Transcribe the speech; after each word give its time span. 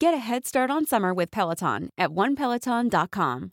Get 0.00 0.12
a 0.12 0.18
head 0.18 0.44
start 0.44 0.70
on 0.70 0.84
summer 0.86 1.14
with 1.14 1.30
Peloton 1.30 1.88
at 1.96 2.10
onepeloton.com. 2.10 3.52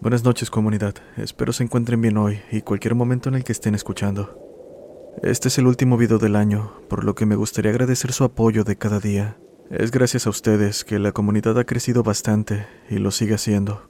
Buenas 0.00 0.24
noches 0.24 0.50
comunidad, 0.50 0.94
espero 1.16 1.52
se 1.52 1.64
encuentren 1.64 2.00
bien 2.00 2.16
hoy 2.16 2.40
y 2.50 2.62
cualquier 2.62 2.94
momento 2.94 3.28
en 3.28 3.36
el 3.36 3.44
que 3.44 3.52
estén 3.52 3.74
escuchando. 3.74 4.38
Este 5.22 5.48
es 5.48 5.58
el 5.58 5.66
último 5.66 5.96
video 5.96 6.18
del 6.18 6.36
año, 6.36 6.72
por 6.88 7.04
lo 7.04 7.14
que 7.14 7.24
me 7.24 7.36
gustaría 7.36 7.70
agradecer 7.70 8.12
su 8.12 8.24
apoyo 8.24 8.64
de 8.64 8.76
cada 8.76 9.00
día. 9.00 9.38
Es 9.70 9.90
gracias 9.90 10.26
a 10.26 10.30
ustedes 10.30 10.84
que 10.84 10.98
la 10.98 11.12
comunidad 11.12 11.58
ha 11.58 11.64
crecido 11.64 12.02
bastante 12.02 12.66
y 12.90 12.98
lo 12.98 13.10
sigue 13.10 13.34
haciendo. 13.34 13.88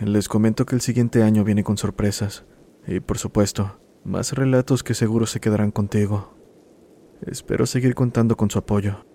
Les 0.00 0.28
comento 0.28 0.66
que 0.66 0.74
el 0.74 0.80
siguiente 0.80 1.22
año 1.22 1.44
viene 1.44 1.64
con 1.64 1.76
sorpresas 1.76 2.44
y 2.86 3.00
por 3.00 3.18
supuesto, 3.18 3.78
más 4.04 4.32
relatos 4.32 4.82
que 4.82 4.94
seguro 4.94 5.26
se 5.26 5.40
quedarán 5.40 5.70
contigo. 5.70 6.34
Espero 7.24 7.66
seguir 7.66 7.94
contando 7.94 8.36
con 8.36 8.50
su 8.50 8.58
apoyo. 8.58 9.06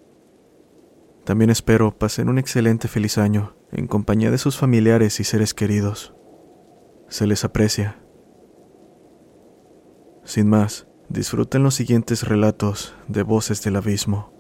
También 1.25 1.49
espero 1.49 1.97
pasen 1.97 2.29
un 2.29 2.37
excelente 2.37 2.87
feliz 2.87 3.17
año 3.17 3.57
en 3.71 3.87
compañía 3.87 4.31
de 4.31 4.37
sus 4.37 4.57
familiares 4.57 5.19
y 5.19 5.25
seres 5.25 5.53
queridos. 5.53 6.13
Se 7.09 7.27
les 7.27 7.43
aprecia. 7.43 8.01
Sin 10.23 10.47
más, 10.47 10.87
disfruten 11.09 11.63
los 11.63 11.75
siguientes 11.75 12.23
relatos 12.23 12.95
de 13.09 13.23
Voces 13.23 13.61
del 13.63 13.75
Abismo. 13.75 14.36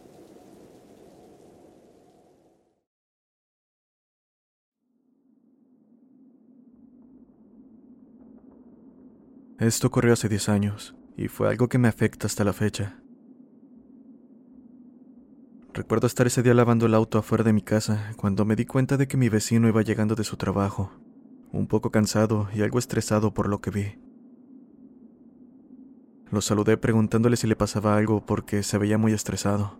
Esto 9.59 9.87
ocurrió 9.87 10.13
hace 10.13 10.29
10 10.29 10.49
años 10.49 10.95
y 11.15 11.29
fue 11.29 11.49
algo 11.49 11.67
que 11.67 11.79
me 11.79 11.87
afecta 11.87 12.27
hasta 12.27 12.43
la 12.43 12.53
fecha. 12.53 13.01
Recuerdo 15.73 16.05
estar 16.05 16.27
ese 16.27 16.43
día 16.43 16.53
lavando 16.53 16.85
el 16.85 16.93
auto 16.93 17.17
afuera 17.17 17.43
de 17.43 17.53
mi 17.53 17.63
casa 17.63 18.13
cuando 18.17 18.45
me 18.45 18.55
di 18.55 18.65
cuenta 18.65 18.97
de 18.97 19.07
que 19.07 19.17
mi 19.17 19.29
vecino 19.29 19.67
iba 19.67 19.81
llegando 19.81 20.13
de 20.13 20.23
su 20.23 20.37
trabajo, 20.37 20.91
un 21.51 21.65
poco 21.65 21.89
cansado 21.89 22.47
y 22.53 22.61
algo 22.61 22.77
estresado 22.77 23.33
por 23.33 23.49
lo 23.49 23.59
que 23.59 23.71
vi. 23.71 23.99
Lo 26.29 26.41
saludé 26.41 26.77
preguntándole 26.77 27.35
si 27.35 27.47
le 27.47 27.55
pasaba 27.55 27.97
algo 27.97 28.23
porque 28.25 28.61
se 28.61 28.77
veía 28.77 28.99
muy 28.99 29.13
estresado. 29.13 29.79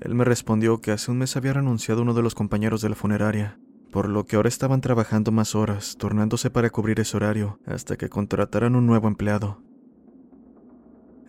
Él 0.00 0.16
me 0.16 0.24
respondió 0.24 0.80
que 0.80 0.90
hace 0.90 1.12
un 1.12 1.18
mes 1.18 1.36
había 1.36 1.52
renunciado 1.52 2.02
uno 2.02 2.14
de 2.14 2.22
los 2.22 2.34
compañeros 2.34 2.80
de 2.80 2.88
la 2.88 2.96
funeraria, 2.96 3.60
por 3.96 4.10
lo 4.10 4.26
que 4.26 4.36
ahora 4.36 4.50
estaban 4.50 4.82
trabajando 4.82 5.32
más 5.32 5.54
horas, 5.54 5.96
turnándose 5.96 6.50
para 6.50 6.68
cubrir 6.68 7.00
ese 7.00 7.16
horario 7.16 7.60
hasta 7.64 7.96
que 7.96 8.10
contrataran 8.10 8.76
un 8.76 8.86
nuevo 8.86 9.08
empleado. 9.08 9.62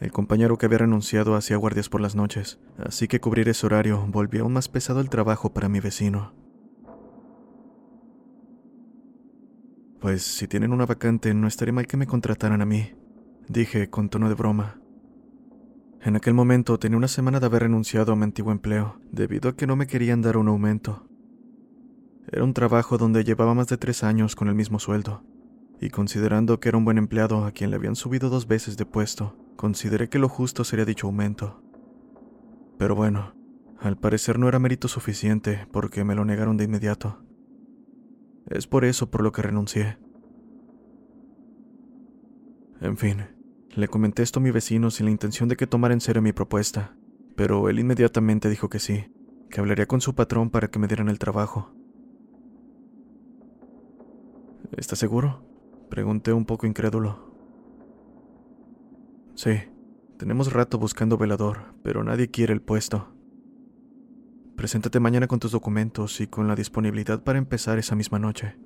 El 0.02 0.12
compañero 0.12 0.58
que 0.58 0.66
había 0.66 0.80
renunciado 0.80 1.36
hacía 1.36 1.56
guardias 1.56 1.88
por 1.88 2.02
las 2.02 2.14
noches, 2.14 2.60
así 2.78 3.08
que 3.08 3.22
cubrir 3.22 3.48
ese 3.48 3.66
horario 3.66 4.06
volvía 4.10 4.42
aún 4.42 4.52
más 4.52 4.68
pesado 4.68 5.00
el 5.00 5.10
trabajo 5.10 5.54
para 5.54 5.70
mi 5.70 5.80
vecino. 5.80 6.34
Pues 10.02 10.24
si 10.24 10.50
tienen 10.50 10.74
una 10.74 10.86
vacante, 10.86 11.34
no 11.34 11.48
estaría 11.48 11.72
mal 11.74 11.88
que 11.88 11.96
me 11.96 12.06
contrataran 12.06 12.62
a 12.62 12.66
mí, 12.66 12.92
dije 13.48 13.90
con 13.90 14.10
tono 14.10 14.28
de 14.28 14.36
broma. 14.36 14.82
En 16.02 16.18
aquel 16.18 16.34
momento 16.34 16.78
tenía 16.78 16.98
una 16.98 17.08
semana 17.08 17.40
de 17.40 17.46
haber 17.46 17.62
renunciado 17.62 18.12
a 18.12 18.18
mi 18.18 18.26
antiguo 18.26 18.52
empleo, 18.52 19.00
debido 19.10 19.52
a 19.52 19.56
que 19.56 19.68
no 19.68 19.78
me 19.78 19.88
querían 19.88 20.22
dar 20.22 20.36
un 20.36 20.50
aumento. 20.50 21.07
Era 22.30 22.44
un 22.44 22.54
trabajo 22.54 22.98
donde 22.98 23.24
llevaba 23.24 23.54
más 23.54 23.68
de 23.68 23.78
tres 23.78 24.04
años 24.04 24.36
con 24.36 24.50
el 24.50 24.56
mismo 24.56 24.80
sueldo, 24.80 25.24
y 25.80 25.90
considerando 25.90 26.60
que 26.60 26.70
era 26.70 26.78
un 26.78 26.84
buen 26.84 26.98
empleado 26.98 27.46
a 27.46 27.52
quien 27.52 27.70
le 27.70 27.78
habían 27.78 27.96
subido 27.96 28.30
dos 28.30 28.48
veces 28.48 28.76
de 28.76 28.86
puesto, 28.86 29.38
consideré 29.56 30.10
que 30.10 30.20
lo 30.20 30.28
justo 30.28 30.64
sería 30.64 30.84
dicho 30.84 31.08
aumento. 31.08 31.64
Pero 32.78 32.96
bueno, 32.96 33.34
al 33.80 33.98
parecer 33.98 34.40
no 34.40 34.50
era 34.50 34.60
mérito 34.60 34.88
suficiente 34.88 35.68
porque 35.72 36.04
me 36.04 36.16
lo 36.16 36.26
negaron 36.26 36.58
de 36.58 36.66
inmediato. 36.66 37.24
Es 38.50 38.68
por 38.68 38.84
eso 38.84 39.10
por 39.10 39.22
lo 39.22 39.32
que 39.32 39.42
renuncié. 39.42 39.98
En 42.82 42.98
fin, 42.98 43.26
le 43.76 43.88
comenté 43.88 44.24
esto 44.24 44.40
a 44.40 44.44
mi 44.44 44.52
vecino 44.52 44.92
sin 44.92 45.06
la 45.06 45.12
intención 45.12 45.48
de 45.48 45.56
que 45.56 45.68
tomara 45.68 45.94
en 45.94 46.02
serio 46.02 46.22
mi 46.22 46.34
propuesta, 46.34 46.98
pero 47.36 47.70
él 47.70 47.80
inmediatamente 47.80 48.50
dijo 48.50 48.70
que 48.70 48.80
sí, 48.80 49.12
que 49.50 49.60
hablaría 49.60 49.88
con 49.88 50.02
su 50.02 50.14
patrón 50.14 50.50
para 50.50 50.68
que 50.68 50.80
me 50.80 50.88
dieran 50.88 51.10
el 51.10 51.20
trabajo. 51.20 51.77
¿Estás 54.76 55.00
seguro? 55.00 55.44
Pregunté 55.90 56.34
un 56.34 56.46
poco 56.46 56.68
incrédulo. 56.68 57.32
Sí, 59.36 59.52
tenemos 60.18 60.52
rato 60.52 60.78
buscando 60.78 61.18
velador, 61.18 61.76
pero 61.84 62.04
nadie 62.04 62.30
quiere 62.30 62.54
el 62.54 62.62
puesto. 62.62 63.14
Preséntate 64.58 65.00
mañana 65.00 65.28
con 65.28 65.40
tus 65.40 65.52
documentos 65.52 66.20
y 66.20 66.28
con 66.28 66.48
la 66.48 66.56
disponibilidad 66.56 67.24
para 67.24 67.38
empezar 67.38 67.78
esa 67.78 67.96
misma 67.96 68.20
noche. 68.20 68.58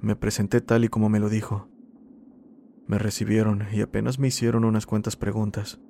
Me 0.00 0.14
presenté 0.14 0.60
tal 0.60 0.84
y 0.84 0.88
como 0.88 1.08
me 1.08 1.18
lo 1.18 1.28
dijo. 1.28 1.68
Me 2.86 2.98
recibieron 2.98 3.64
y 3.72 3.80
apenas 3.80 4.20
me 4.20 4.28
hicieron 4.28 4.64
unas 4.64 4.86
cuantas 4.86 5.16
preguntas. 5.16 5.80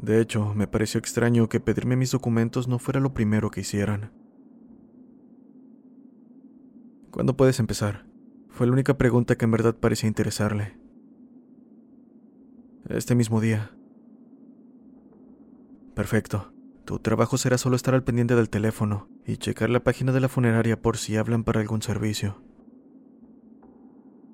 De 0.00 0.20
hecho, 0.20 0.54
me 0.54 0.66
pareció 0.66 0.98
extraño 0.98 1.48
que 1.48 1.60
pedirme 1.60 1.94
mis 1.94 2.10
documentos 2.10 2.66
no 2.66 2.78
fuera 2.78 2.98
lo 2.98 3.14
primero 3.14 3.50
que 3.50 3.60
hicieran. 3.60 4.25
¿Cuándo 7.16 7.34
puedes 7.34 7.60
empezar? 7.60 8.04
Fue 8.50 8.66
la 8.66 8.74
única 8.74 8.98
pregunta 8.98 9.36
que 9.36 9.46
en 9.46 9.50
verdad 9.50 9.74
parecía 9.74 10.06
interesarle. 10.06 10.76
Este 12.90 13.14
mismo 13.14 13.40
día. 13.40 13.74
Perfecto. 15.94 16.52
Tu 16.84 16.98
trabajo 16.98 17.38
será 17.38 17.56
solo 17.56 17.74
estar 17.74 17.94
al 17.94 18.04
pendiente 18.04 18.34
del 18.36 18.50
teléfono 18.50 19.08
y 19.24 19.38
checar 19.38 19.70
la 19.70 19.82
página 19.82 20.12
de 20.12 20.20
la 20.20 20.28
funeraria 20.28 20.78
por 20.82 20.98
si 20.98 21.16
hablan 21.16 21.42
para 21.42 21.60
algún 21.60 21.80
servicio. 21.80 22.42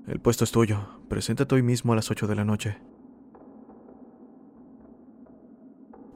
El 0.09 0.19
puesto 0.19 0.43
es 0.43 0.51
tuyo. 0.51 1.05
Preséntate 1.09 1.55
hoy 1.55 1.63
mismo 1.63 1.93
a 1.93 1.97
las 1.97 2.11
8 2.11 2.27
de 2.27 2.35
la 2.35 2.45
noche. 2.45 2.79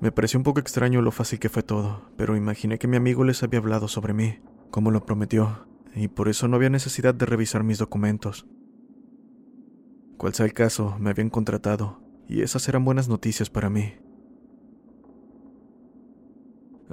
Me 0.01 0.11
pareció 0.11 0.41
un 0.41 0.43
poco 0.43 0.59
extraño 0.59 1.01
lo 1.01 1.13
fácil 1.13 1.39
que 1.39 1.49
fue 1.49 1.63
todo, 1.63 2.11
pero 2.17 2.35
imaginé 2.35 2.81
que 2.81 2.89
mi 2.89 2.97
amigo 2.97 3.23
les 3.23 3.45
había 3.45 3.61
hablado 3.61 3.87
sobre 3.87 4.15
mí, 4.15 4.41
como 4.73 4.91
lo 4.91 5.07
prometió, 5.07 5.67
y 5.97 6.09
por 6.09 6.29
eso 6.29 6.47
no 6.47 6.57
había 6.57 6.69
necesidad 6.69 7.15
de 7.15 7.25
revisar 7.25 7.65
mis 7.65 7.79
documentos. 7.79 8.47
Cual 10.19 10.35
sea 10.35 10.45
el 10.45 10.53
caso, 10.53 10.95
me 10.99 11.09
habían 11.09 11.31
contratado, 11.31 12.03
y 12.29 12.43
esas 12.43 12.69
eran 12.69 12.85
buenas 12.85 13.09
noticias 13.09 13.49
para 13.49 13.71
mí. 13.71 13.95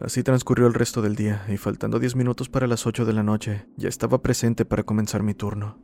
Así 0.01 0.23
transcurrió 0.23 0.67
el 0.67 0.73
resto 0.73 1.01
del 1.01 1.15
día, 1.15 1.45
y 1.49 1.57
faltando 1.57 1.99
diez 1.99 2.15
minutos 2.15 2.47
para 2.47 2.65
las 2.65 2.87
ocho 2.87 3.05
de 3.05 3.11
la 3.11 3.23
noche, 3.23 3.67
ya 3.75 3.89
estaba 3.89 4.21
presente 4.21 4.63
para 4.63 4.83
comenzar 4.83 5.21
mi 5.21 5.33
turno. 5.33 5.79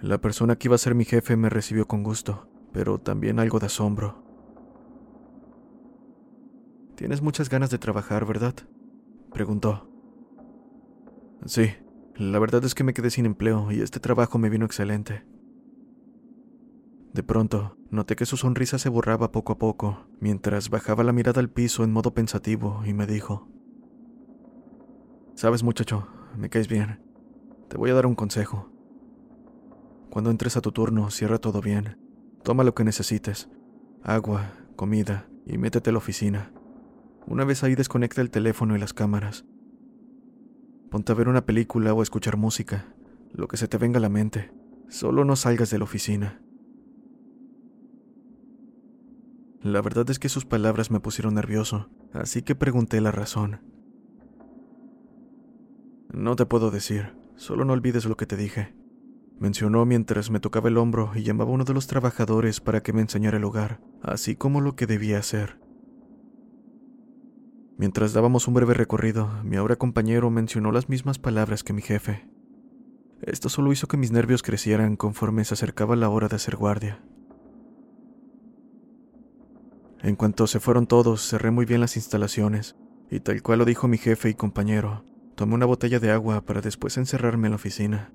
La 0.00 0.20
persona 0.20 0.56
que 0.56 0.68
iba 0.68 0.76
a 0.76 0.78
ser 0.78 0.94
mi 0.94 1.04
jefe 1.04 1.36
me 1.36 1.50
recibió 1.50 1.88
con 1.88 2.04
gusto, 2.04 2.48
pero 2.72 2.98
también 2.98 3.40
algo 3.40 3.58
de 3.58 3.66
asombro. 3.66 4.22
Tienes 6.94 7.22
muchas 7.22 7.48
ganas 7.48 7.70
de 7.70 7.78
trabajar, 7.78 8.24
¿verdad? 8.24 8.54
preguntó. 9.32 9.88
Sí, 11.44 11.70
la 12.18 12.40
verdad 12.40 12.64
es 12.64 12.74
que 12.74 12.82
me 12.82 12.94
quedé 12.94 13.10
sin 13.10 13.26
empleo 13.26 13.70
y 13.70 13.80
este 13.80 14.00
trabajo 14.00 14.38
me 14.38 14.50
vino 14.50 14.66
excelente. 14.66 15.24
De 17.14 17.22
pronto, 17.22 17.76
noté 17.90 18.16
que 18.16 18.26
su 18.26 18.36
sonrisa 18.36 18.78
se 18.78 18.88
borraba 18.88 19.30
poco 19.30 19.52
a 19.52 19.58
poco, 19.58 20.06
mientras 20.20 20.68
bajaba 20.68 21.04
la 21.04 21.12
mirada 21.12 21.40
al 21.40 21.48
piso 21.48 21.84
en 21.84 21.92
modo 21.92 22.14
pensativo 22.14 22.82
y 22.84 22.92
me 22.92 23.06
dijo, 23.06 23.48
Sabes 25.34 25.62
muchacho, 25.62 26.08
me 26.36 26.50
caes 26.50 26.66
bien. 26.66 27.00
Te 27.68 27.76
voy 27.76 27.90
a 27.90 27.94
dar 27.94 28.06
un 28.06 28.16
consejo. 28.16 28.72
Cuando 30.10 30.30
entres 30.30 30.56
a 30.56 30.60
tu 30.60 30.72
turno, 30.72 31.10
cierra 31.10 31.38
todo 31.38 31.60
bien. 31.60 31.98
Toma 32.42 32.64
lo 32.64 32.74
que 32.74 32.82
necesites. 32.82 33.48
Agua, 34.02 34.50
comida, 34.74 35.28
y 35.46 35.56
métete 35.56 35.90
a 35.90 35.92
la 35.92 35.98
oficina. 35.98 36.52
Una 37.26 37.44
vez 37.44 37.62
ahí 37.62 37.76
desconecta 37.76 38.20
el 38.20 38.30
teléfono 38.30 38.74
y 38.74 38.80
las 38.80 38.92
cámaras. 38.92 39.44
Ponte 40.90 41.12
a 41.12 41.14
ver 41.14 41.28
una 41.28 41.44
película 41.44 41.92
o 41.92 42.00
a 42.00 42.02
escuchar 42.02 42.36
música, 42.36 42.94
lo 43.32 43.46
que 43.46 43.58
se 43.58 43.68
te 43.68 43.76
venga 43.76 43.98
a 43.98 44.00
la 44.00 44.08
mente. 44.08 44.50
Solo 44.88 45.24
no 45.24 45.36
salgas 45.36 45.70
de 45.70 45.78
la 45.78 45.84
oficina. 45.84 46.40
La 49.60 49.82
verdad 49.82 50.08
es 50.08 50.18
que 50.18 50.28
sus 50.28 50.46
palabras 50.46 50.90
me 50.90 51.00
pusieron 51.00 51.34
nervioso, 51.34 51.90
así 52.12 52.42
que 52.42 52.54
pregunté 52.54 53.00
la 53.00 53.10
razón. 53.10 53.60
No 56.10 56.36
te 56.36 56.46
puedo 56.46 56.70
decir, 56.70 57.14
solo 57.36 57.66
no 57.66 57.74
olvides 57.74 58.06
lo 58.06 58.16
que 58.16 58.26
te 58.26 58.36
dije. 58.36 58.74
Mencionó 59.38 59.84
mientras 59.84 60.30
me 60.30 60.40
tocaba 60.40 60.68
el 60.68 60.78
hombro 60.78 61.12
y 61.14 61.22
llamaba 61.22 61.50
a 61.50 61.54
uno 61.54 61.64
de 61.64 61.74
los 61.74 61.86
trabajadores 61.86 62.60
para 62.60 62.82
que 62.82 62.94
me 62.94 63.02
enseñara 63.02 63.36
el 63.36 63.42
lugar, 63.42 63.80
así 64.00 64.36
como 64.36 64.62
lo 64.62 64.74
que 64.74 64.86
debía 64.86 65.18
hacer. 65.18 65.58
Mientras 67.78 68.12
dábamos 68.12 68.48
un 68.48 68.54
breve 68.54 68.74
recorrido, 68.74 69.30
mi 69.44 69.54
ahora 69.54 69.76
compañero 69.76 70.30
mencionó 70.30 70.72
las 70.72 70.88
mismas 70.88 71.20
palabras 71.20 71.62
que 71.62 71.72
mi 71.72 71.80
jefe. 71.80 72.28
Esto 73.22 73.48
solo 73.48 73.70
hizo 73.70 73.86
que 73.86 73.96
mis 73.96 74.10
nervios 74.10 74.42
crecieran 74.42 74.96
conforme 74.96 75.44
se 75.44 75.54
acercaba 75.54 75.94
la 75.94 76.08
hora 76.08 76.26
de 76.26 76.34
hacer 76.34 76.56
guardia. 76.56 77.00
En 80.02 80.16
cuanto 80.16 80.48
se 80.48 80.58
fueron 80.58 80.88
todos, 80.88 81.22
cerré 81.22 81.52
muy 81.52 81.66
bien 81.66 81.80
las 81.80 81.94
instalaciones, 81.94 82.74
y 83.12 83.20
tal 83.20 83.42
cual 83.42 83.60
lo 83.60 83.64
dijo 83.64 83.86
mi 83.86 83.96
jefe 83.96 84.28
y 84.28 84.34
compañero, 84.34 85.04
tomé 85.36 85.54
una 85.54 85.66
botella 85.66 86.00
de 86.00 86.10
agua 86.10 86.40
para 86.40 86.60
después 86.60 86.96
encerrarme 86.96 87.46
en 87.46 87.52
la 87.52 87.56
oficina. 87.56 88.12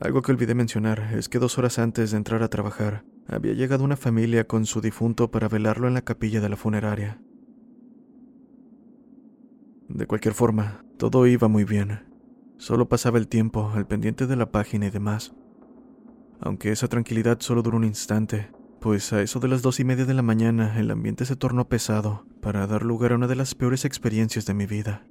Algo 0.00 0.22
que 0.22 0.30
olvidé 0.30 0.54
mencionar 0.54 1.12
es 1.14 1.28
que 1.28 1.40
dos 1.40 1.58
horas 1.58 1.80
antes 1.80 2.12
de 2.12 2.18
entrar 2.18 2.44
a 2.44 2.48
trabajar, 2.48 3.04
había 3.26 3.52
llegado 3.52 3.82
una 3.82 3.96
familia 3.96 4.46
con 4.46 4.64
su 4.64 4.80
difunto 4.80 5.32
para 5.32 5.48
velarlo 5.48 5.88
en 5.88 5.94
la 5.94 6.02
capilla 6.02 6.40
de 6.40 6.48
la 6.48 6.56
funeraria. 6.56 7.20
De 9.92 10.06
cualquier 10.06 10.32
forma, 10.32 10.84
todo 10.96 11.26
iba 11.26 11.48
muy 11.48 11.64
bien. 11.64 12.00
Solo 12.56 12.88
pasaba 12.88 13.18
el 13.18 13.28
tiempo 13.28 13.70
al 13.74 13.86
pendiente 13.86 14.26
de 14.26 14.36
la 14.36 14.50
página 14.50 14.86
y 14.86 14.90
demás. 14.90 15.34
Aunque 16.40 16.72
esa 16.72 16.88
tranquilidad 16.88 17.40
solo 17.40 17.62
duró 17.62 17.76
un 17.76 17.84
instante, 17.84 18.50
pues 18.80 19.12
a 19.12 19.20
eso 19.20 19.38
de 19.38 19.48
las 19.48 19.60
dos 19.60 19.80
y 19.80 19.84
media 19.84 20.06
de 20.06 20.14
la 20.14 20.22
mañana 20.22 20.80
el 20.80 20.90
ambiente 20.90 21.26
se 21.26 21.36
tornó 21.36 21.68
pesado 21.68 22.24
para 22.40 22.66
dar 22.66 22.84
lugar 22.84 23.12
a 23.12 23.16
una 23.16 23.26
de 23.26 23.36
las 23.36 23.54
peores 23.54 23.84
experiencias 23.84 24.46
de 24.46 24.54
mi 24.54 24.64
vida. 24.64 25.06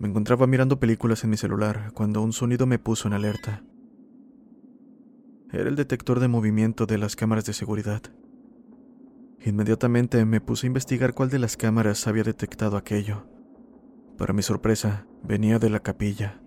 Me 0.00 0.08
encontraba 0.08 0.48
mirando 0.48 0.80
películas 0.80 1.22
en 1.22 1.30
mi 1.30 1.36
celular 1.36 1.92
cuando 1.94 2.22
un 2.22 2.32
sonido 2.32 2.66
me 2.66 2.80
puso 2.80 3.06
en 3.06 3.14
alerta. 3.14 3.62
Era 5.52 5.68
el 5.68 5.76
detector 5.76 6.18
de 6.18 6.28
movimiento 6.28 6.86
de 6.86 6.98
las 6.98 7.14
cámaras 7.14 7.44
de 7.44 7.52
seguridad. 7.52 8.02
Inmediatamente 9.44 10.24
me 10.24 10.40
puse 10.40 10.66
a 10.66 10.68
investigar 10.68 11.14
cuál 11.14 11.30
de 11.30 11.38
las 11.38 11.56
cámaras 11.56 12.06
había 12.06 12.24
detectado 12.24 12.76
aquello. 12.76 13.26
Para 14.16 14.32
mi 14.32 14.42
sorpresa, 14.42 15.06
venía 15.22 15.58
de 15.58 15.70
la 15.70 15.80
capilla. 15.80 16.42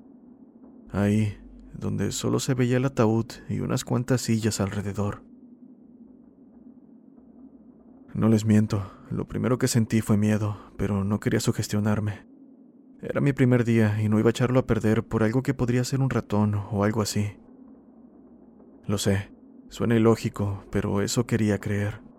Ahí, 0.91 1.37
donde 1.73 2.11
solo 2.11 2.39
se 2.39 2.53
veía 2.53 2.77
el 2.77 2.85
ataúd 2.85 3.27
y 3.47 3.61
unas 3.61 3.85
cuantas 3.85 4.21
sillas 4.21 4.59
alrededor. 4.59 5.23
No 8.13 8.27
les 8.27 8.43
miento, 8.43 8.91
lo 9.09 9.25
primero 9.25 9.57
que 9.57 9.69
sentí 9.69 10.01
fue 10.01 10.17
miedo, 10.17 10.57
pero 10.77 11.05
no 11.05 11.21
quería 11.21 11.39
sugestionarme. 11.39 12.27
Era 13.01 13.21
mi 13.21 13.31
primer 13.31 13.63
día 13.63 14.01
y 14.01 14.09
no 14.09 14.19
iba 14.19 14.29
a 14.29 14.31
echarlo 14.31 14.59
a 14.59 14.67
perder 14.67 15.03
por 15.03 15.23
algo 15.23 15.41
que 15.41 15.53
podría 15.53 15.85
ser 15.85 16.01
un 16.01 16.09
ratón 16.09 16.55
o 16.55 16.83
algo 16.83 17.01
así. 17.01 17.37
Lo 18.85 18.97
sé, 18.97 19.31
suena 19.69 19.95
ilógico, 19.95 20.65
pero 20.71 21.01
eso 21.01 21.25
quería 21.25 21.59
creer. 21.59 22.10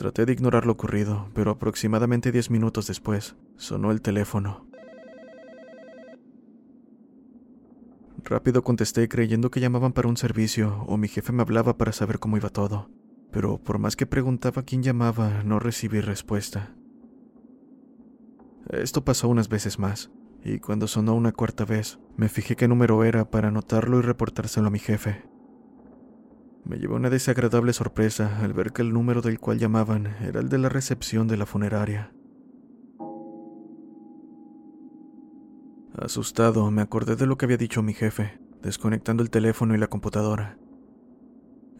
Traté 0.00 0.24
de 0.24 0.32
ignorar 0.32 0.64
lo 0.64 0.72
ocurrido, 0.72 1.28
pero 1.34 1.50
aproximadamente 1.50 2.32
diez 2.32 2.48
minutos 2.48 2.86
después 2.86 3.36
sonó 3.58 3.90
el 3.90 4.00
teléfono. 4.00 4.66
Rápido 8.24 8.64
contesté 8.64 9.10
creyendo 9.10 9.50
que 9.50 9.60
llamaban 9.60 9.92
para 9.92 10.08
un 10.08 10.16
servicio 10.16 10.84
o 10.86 10.96
mi 10.96 11.06
jefe 11.06 11.32
me 11.32 11.42
hablaba 11.42 11.76
para 11.76 11.92
saber 11.92 12.18
cómo 12.18 12.38
iba 12.38 12.48
todo, 12.48 12.88
pero 13.30 13.58
por 13.58 13.78
más 13.78 13.94
que 13.94 14.06
preguntaba 14.06 14.62
quién 14.62 14.82
llamaba, 14.82 15.42
no 15.44 15.58
recibí 15.58 16.00
respuesta. 16.00 16.74
Esto 18.70 19.04
pasó 19.04 19.28
unas 19.28 19.50
veces 19.50 19.78
más, 19.78 20.10
y 20.42 20.60
cuando 20.60 20.88
sonó 20.88 21.14
una 21.14 21.32
cuarta 21.32 21.66
vez, 21.66 21.98
me 22.16 22.30
fijé 22.30 22.56
qué 22.56 22.68
número 22.68 23.04
era 23.04 23.30
para 23.30 23.48
anotarlo 23.48 23.98
y 23.98 24.00
reportárselo 24.02 24.68
a 24.68 24.70
mi 24.70 24.78
jefe. 24.78 25.29
Me 26.64 26.76
llevó 26.78 26.96
una 26.96 27.10
desagradable 27.10 27.72
sorpresa 27.72 28.38
al 28.42 28.52
ver 28.52 28.72
que 28.72 28.82
el 28.82 28.92
número 28.92 29.22
del 29.22 29.40
cual 29.40 29.58
llamaban 29.58 30.06
era 30.22 30.40
el 30.40 30.48
de 30.48 30.58
la 30.58 30.68
recepción 30.68 31.26
de 31.26 31.36
la 31.36 31.46
funeraria. 31.46 32.12
Asustado, 35.96 36.70
me 36.70 36.82
acordé 36.82 37.16
de 37.16 37.26
lo 37.26 37.36
que 37.36 37.46
había 37.46 37.56
dicho 37.56 37.82
mi 37.82 37.92
jefe, 37.92 38.40
desconectando 38.62 39.22
el 39.22 39.30
teléfono 39.30 39.74
y 39.74 39.78
la 39.78 39.88
computadora. 39.88 40.58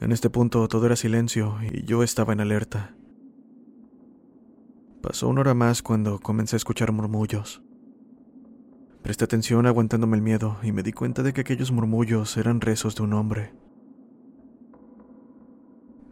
En 0.00 0.12
este 0.12 0.30
punto 0.30 0.66
todo 0.66 0.86
era 0.86 0.96
silencio 0.96 1.58
y 1.62 1.84
yo 1.84 2.02
estaba 2.02 2.32
en 2.32 2.40
alerta. 2.40 2.96
Pasó 5.02 5.28
una 5.28 5.42
hora 5.42 5.54
más 5.54 5.82
cuando 5.82 6.18
comencé 6.18 6.56
a 6.56 6.58
escuchar 6.58 6.92
murmullos. 6.92 7.62
Presté 9.02 9.24
atención 9.24 9.66
aguantándome 9.66 10.16
el 10.16 10.22
miedo 10.22 10.58
y 10.62 10.72
me 10.72 10.82
di 10.82 10.92
cuenta 10.92 11.22
de 11.22 11.32
que 11.32 11.40
aquellos 11.40 11.72
murmullos 11.72 12.36
eran 12.36 12.60
rezos 12.60 12.96
de 12.96 13.02
un 13.02 13.14
hombre. 13.14 13.54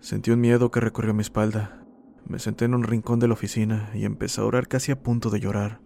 Sentí 0.01 0.31
un 0.31 0.41
miedo 0.41 0.71
que 0.71 0.81
recorrió 0.81 1.13
mi 1.13 1.23
espalda. 1.23 1.85
Me 2.27 2.39
senté 2.39 2.67
en 2.67 2.75
un 2.75 2.85
rincón 2.85 3.19
de 3.19 3.27
la 3.27 3.35
oficina 3.35 3.91
y 3.95 4.05
empecé 4.05 4.41
a 4.41 4.45
orar 4.45 4.69
casi 4.69 4.93
a 4.93 5.03
punto 5.03 5.31
de 5.31 5.41
llorar. 5.41 5.81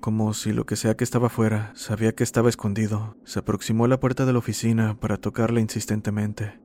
Como 0.00 0.32
si 0.34 0.52
lo 0.52 0.64
que 0.66 0.76
sea 0.76 0.96
que 0.96 1.04
estaba 1.04 1.28
fuera 1.28 1.72
sabía 1.74 2.14
que 2.14 2.22
estaba 2.22 2.48
escondido, 2.48 3.16
se 3.24 3.40
aproximó 3.40 3.84
a 3.84 3.88
la 3.88 4.00
puerta 4.00 4.24
de 4.24 4.32
la 4.32 4.38
oficina 4.38 4.98
para 5.00 5.16
tocarla 5.16 5.60
insistentemente. 5.60 6.60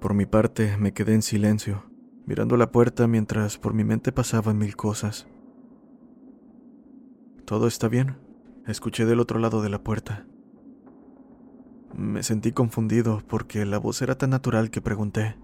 Por 0.00 0.14
mi 0.14 0.26
parte, 0.26 0.76
me 0.78 0.92
quedé 0.92 1.14
en 1.14 1.22
silencio, 1.22 1.90
mirando 2.24 2.56
la 2.56 2.70
puerta 2.70 3.06
mientras 3.06 3.58
por 3.58 3.74
mi 3.74 3.84
mente 3.84 4.12
pasaban 4.12 4.56
mil 4.56 4.76
cosas. 4.76 5.26
¿Todo 7.44 7.66
está 7.66 7.88
bien? 7.88 8.16
Escuché 8.66 9.04
del 9.04 9.20
otro 9.20 9.40
lado 9.40 9.60
de 9.60 9.68
la 9.68 9.82
puerta. 9.82 10.26
Me 11.94 12.22
sentí 12.22 12.52
confundido 12.52 13.22
porque 13.26 13.66
la 13.66 13.78
voz 13.78 14.02
era 14.02 14.16
tan 14.16 14.30
natural 14.30 14.70
que 14.70 14.80
pregunté. 14.80 15.36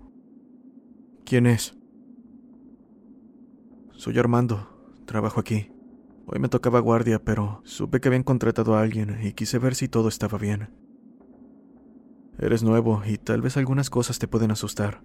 ¿Quién 1.25 1.47
es? 1.47 1.77
Soy 3.93 4.19
Armando, 4.19 4.69
trabajo 5.07 5.41
aquí. 5.41 5.73
Hoy 6.27 6.39
me 6.39 6.49
tocaba 6.49 6.81
guardia, 6.81 7.23
pero 7.23 7.61
supe 7.65 8.01
que 8.01 8.09
habían 8.09 8.23
contratado 8.23 8.77
a 8.77 8.83
alguien 8.83 9.19
y 9.23 9.33
quise 9.33 9.59
ver 9.59 9.75
si 9.75 9.89
todo 9.89 10.09
estaba 10.09 10.39
bien. 10.39 10.71
Eres 12.39 12.63
nuevo 12.63 13.03
y 13.07 13.17
tal 13.17 13.41
vez 13.43 13.57
algunas 13.57 13.91
cosas 13.91 14.19
te 14.19 14.29
pueden 14.29 14.51
asustar. 14.51 15.03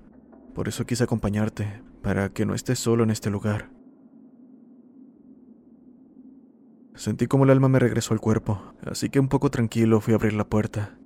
Por 0.53 0.67
eso 0.67 0.85
quise 0.85 1.05
acompañarte, 1.05 1.81
para 2.01 2.29
que 2.29 2.45
no 2.45 2.53
estés 2.53 2.79
solo 2.79 3.03
en 3.03 3.09
este 3.09 3.29
lugar. 3.29 3.71
Sentí 6.93 7.27
como 7.27 7.45
el 7.45 7.49
alma 7.49 7.69
me 7.69 7.79
regresó 7.79 8.13
al 8.13 8.19
cuerpo, 8.19 8.73
así 8.85 9.09
que 9.09 9.19
un 9.19 9.29
poco 9.29 9.49
tranquilo 9.49 10.01
fui 10.01 10.13
a 10.13 10.17
abrir 10.17 10.33
la 10.33 10.49
puerta. 10.49 11.00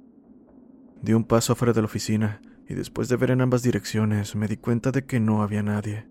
Di 1.01 1.13
un 1.13 1.23
paso 1.23 1.53
afuera 1.53 1.73
de 1.73 1.81
la 1.81 1.85
oficina 1.85 2.41
y 2.67 2.73
después 2.73 3.09
de 3.09 3.15
ver 3.15 3.31
en 3.31 3.41
ambas 3.41 3.63
direcciones 3.63 4.35
me 4.35 4.47
di 4.47 4.57
cuenta 4.57 4.91
de 4.91 5.05
que 5.05 5.19
no 5.19 5.43
había 5.43 5.63
nadie. 5.63 6.07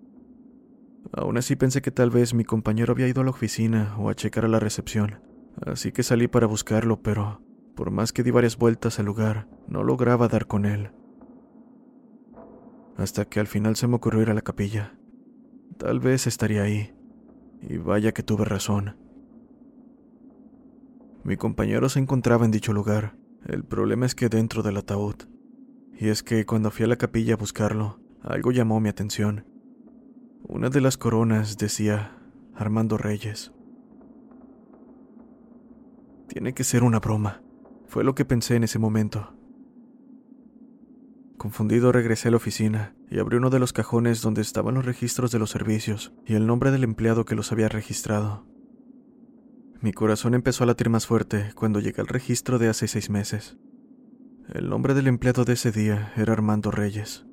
Aún 1.13 1.37
así 1.37 1.57
pensé 1.57 1.83
que 1.83 1.91
tal 1.91 2.11
vez 2.11 2.35
mi 2.35 2.45
compañero 2.45 2.93
había 2.93 3.09
ido 3.09 3.21
a 3.21 3.25
la 3.25 3.31
oficina 3.31 3.95
o 3.99 4.09
a 4.09 4.15
checar 4.15 4.45
a 4.45 4.49
la 4.49 4.61
recepción, 4.61 5.21
así 5.65 5.93
que 5.93 6.03
salí 6.03 6.29
para 6.29 6.47
buscarlo, 6.47 7.03
pero 7.03 7.41
por 7.75 7.91
más 7.91 8.13
que 8.13 8.23
di 8.23 8.31
varias 8.31 8.57
vueltas 8.57 8.99
al 8.99 9.07
lugar, 9.07 9.49
no 9.67 9.83
lograba 9.83 10.29
dar 10.29 10.47
con 10.47 10.65
él. 10.65 10.91
Hasta 12.97 13.25
que 13.25 13.41
al 13.41 13.49
final 13.49 13.75
se 13.75 13.89
me 13.89 13.97
ocurrió 13.97 14.23
ir 14.23 14.31
a 14.31 14.35
la 14.35 14.43
capilla. 14.43 14.97
Tal 15.79 15.99
vez 15.99 16.29
estaría 16.29 16.63
ahí. 16.63 16.95
Y 17.61 17.79
vaya 17.79 18.13
que 18.13 18.23
tuve 18.23 18.45
razón. 18.45 18.97
Mi 21.25 21.37
compañero 21.37 21.89
se 21.89 21.99
encontraba 21.99 22.45
en 22.45 22.53
dicho 22.53 22.73
lugar. 22.73 23.17
El 23.47 23.63
problema 23.63 24.07
es 24.07 24.15
que 24.15 24.29
dentro 24.29 24.63
del 24.63 24.79
ataúd. 24.79 25.17
Y 25.93 26.09
es 26.09 26.23
que 26.23 26.47
cuando 26.47 26.71
fui 26.71 26.85
a 26.85 26.89
la 26.89 26.97
capilla 26.97 27.35
a 27.35 27.37
buscarlo, 27.37 28.01
algo 28.23 28.53
llamó 28.53 28.81
mi 28.81 28.89
atención. 28.89 29.45
Una 30.43 30.71
de 30.71 30.81
las 30.81 30.97
coronas 30.97 31.59
decía 31.59 32.19
Armando 32.55 32.97
Reyes. 32.97 33.53
Tiene 36.29 36.55
que 36.55 36.65
ser 36.65 36.83
una 36.83 37.01
broma. 37.01 37.43
Fue 37.87 38.03
lo 38.03 38.15
que 38.15 38.25
pensé 38.25 38.57
en 38.57 38.65
ese 38.65 38.79
momento. 38.79 39.37
Confundido 41.37 41.93
regresé 41.93 42.29
a 42.29 42.31
la 42.31 42.39
oficina 42.39 42.97
y 43.11 43.19
abrí 43.19 43.37
uno 43.37 43.51
de 43.51 43.59
los 43.59 43.75
cajones 43.75 44.23
donde 44.23 44.41
estaban 44.41 44.75
los 44.75 44.87
registros 44.87 45.31
de 45.31 45.39
los 45.39 45.51
servicios 45.51 46.15
y 46.25 46.35
el 46.35 46.47
nombre 46.47 46.71
del 46.71 46.85
empleado 46.85 47.27
que 47.27 47.35
los 47.35 47.53
había 47.53 47.69
registrado. 47.69 48.47
Mi 49.85 49.93
corazón 49.93 50.33
empezó 50.33 50.65
a 50.65 50.67
latir 50.67 50.89
más 50.89 51.07
fuerte 51.07 51.53
cuando 51.55 51.79
llegué 51.79 52.01
al 52.01 52.07
registro 52.07 52.59
de 52.59 52.71
hace 52.71 52.89
seis 52.89 53.11
meses. 53.11 53.59
El 54.49 54.71
nombre 54.71 54.95
del 54.95 55.09
empleado 55.09 55.45
de 55.45 55.53
ese 55.53 55.73
día 55.73 56.11
era 56.17 56.33
Armando 56.33 56.71
Reyes. 56.71 57.27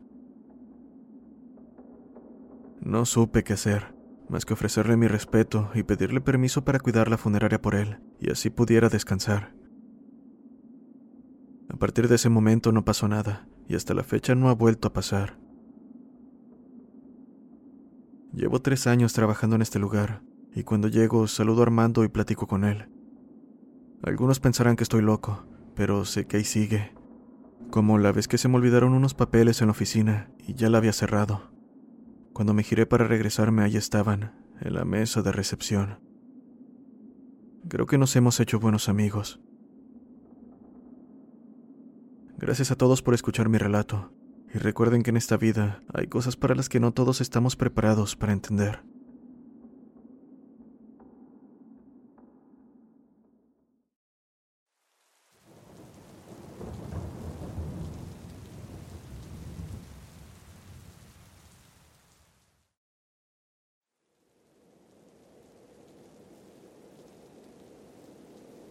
No 2.82 3.06
supe 3.06 3.46
qué 3.46 3.54
hacer, 3.54 3.96
más 4.28 4.44
que 4.44 4.52
ofrecerle 4.52 4.98
mi 4.98 5.08
respeto 5.08 5.72
y 5.74 5.84
pedirle 5.84 6.20
permiso 6.20 6.66
para 6.66 6.82
cuidar 6.82 7.10
la 7.10 7.18
funeraria 7.18 7.62
por 7.62 7.74
él, 7.74 8.00
y 8.20 8.30
así 8.30 8.50
pudiera 8.50 8.90
descansar. 8.90 9.56
A 11.70 11.78
partir 11.78 12.10
de 12.10 12.16
ese 12.16 12.28
momento 12.28 12.74
no 12.74 12.84
pasó 12.84 13.08
nada, 13.08 13.48
y 13.70 13.76
hasta 13.76 13.94
la 13.94 14.04
fecha 14.04 14.36
no 14.36 14.50
ha 14.50 14.56
vuelto 14.56 14.90
a 14.90 14.94
pasar. 14.94 15.40
Llevo 18.34 18.62
tres 18.62 18.88
años 18.88 19.14
trabajando 19.14 19.56
en 19.56 19.62
este 19.62 19.80
lugar, 19.80 20.22
y 20.54 20.64
cuando 20.64 20.88
llego 20.88 21.28
saludo 21.28 21.62
a 21.62 21.64
Armando 21.64 22.04
y 22.04 22.10
platico 22.10 22.48
con 22.48 22.64
él. 22.64 22.90
Algunos 24.04 24.40
pensarán 24.40 24.76
que 24.76 24.84
estoy 24.84 25.02
loco, 25.02 25.46
pero 25.76 26.06
sé 26.06 26.26
que 26.26 26.38
ahí 26.38 26.44
sigue. 26.44 26.94
Como 27.70 27.98
la 27.98 28.12
vez 28.12 28.28
que 28.28 28.38
se 28.38 28.48
me 28.48 28.58
olvidaron 28.58 28.94
unos 28.94 29.14
papeles 29.14 29.62
en 29.62 29.68
la 29.68 29.72
oficina 29.72 30.32
y 30.40 30.54
ya 30.56 30.70
la 30.70 30.80
había 30.80 30.94
cerrado. 30.94 31.52
Cuando 32.34 32.54
me 32.54 32.64
giré 32.64 32.86
para 32.86 33.08
regresarme, 33.08 33.64
ahí 33.64 33.78
estaban, 33.78 34.34
en 34.60 34.74
la 34.74 34.86
mesa 34.86 35.22
de 35.22 35.32
recepción. 35.32 36.00
Creo 37.68 37.86
que 37.86 37.98
nos 37.98 38.16
hemos 38.16 38.40
hecho 38.40 38.60
buenos 38.60 38.90
amigos. 38.90 39.40
Gracias 42.38 42.72
a 42.72 42.76
todos 42.76 43.04
por 43.04 43.14
escuchar 43.14 43.50
mi 43.50 43.60
relato, 43.60 44.12
y 44.54 44.58
recuerden 44.58 45.04
que 45.04 45.12
en 45.12 45.18
esta 45.18 45.38
vida 45.38 45.84
hay 45.94 46.08
cosas 46.08 46.36
para 46.36 46.56
las 46.56 46.70
que 46.70 46.80
no 46.80 46.92
todos 46.92 47.22
estamos 47.22 47.56
preparados 47.56 48.16
para 48.16 48.34
entender. 48.34 48.91